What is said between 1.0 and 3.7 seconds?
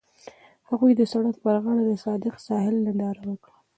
سړک پر غاړه د صادق ساحل ننداره وکړه.